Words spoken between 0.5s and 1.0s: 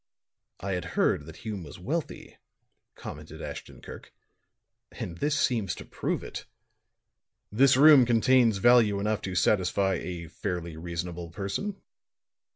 "I had